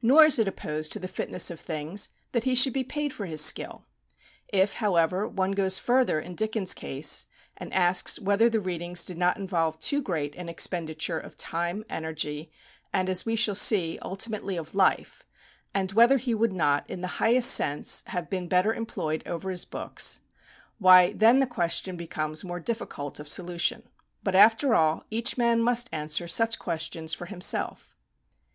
[0.00, 3.26] Nor is it opposed to the fitness of things that he should be paid for
[3.26, 3.84] his skill.
[4.48, 7.26] If, however, one goes further in Dickens' case,
[7.58, 12.50] and asks whether the readings did not involve too great an expenditure of time, energy,
[12.90, 15.26] and, as we shall see, ultimately of life,
[15.74, 19.66] and whether he would not, in the highest sense, have been better employed over his
[19.66, 20.20] books,
[20.78, 23.86] why then the question becomes more difficult of solution.
[24.22, 27.94] But, after all, each man must answer such questions for himself.